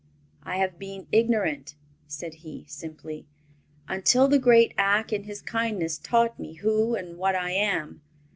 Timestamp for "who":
6.55-6.95